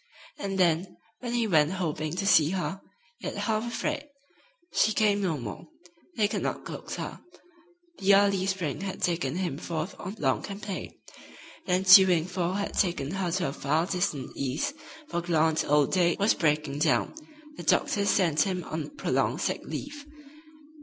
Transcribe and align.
And 0.39 0.57
then, 0.57 0.97
when 1.19 1.35
he 1.35 1.45
went 1.45 1.73
hoping 1.73 2.15
to 2.15 2.25
see 2.25 2.49
her, 2.49 2.81
yet 3.19 3.37
half 3.37 3.67
afraid, 3.67 4.09
she 4.73 4.93
came 4.93 5.21
no 5.21 5.37
more. 5.37 5.67
They 6.17 6.27
could 6.27 6.41
not 6.41 6.65
coax 6.65 6.95
her. 6.95 7.21
The 7.99 8.15
early 8.15 8.47
spring 8.47 8.81
had 8.81 9.03
taken 9.03 9.35
him 9.35 9.59
forth 9.59 9.93
on 9.99 10.15
long 10.17 10.41
campaign. 10.41 10.95
The 11.67 11.73
ensuing 11.73 12.25
fall 12.25 12.53
had 12.53 12.73
taken 12.73 13.11
her 13.11 13.29
to 13.29 13.43
the 13.43 13.53
far 13.53 13.85
distant 13.85 14.31
East, 14.35 14.73
for 15.07 15.21
gallant 15.21 15.65
old 15.69 15.91
Dade 15.93 16.17
was 16.17 16.33
breaking 16.33 16.79
down. 16.79 17.13
The 17.57 17.61
doctors 17.61 18.09
sent 18.09 18.41
him 18.41 18.63
on 18.63 18.95
prolonged 18.97 19.41
sick 19.41 19.61
leave. 19.65 20.07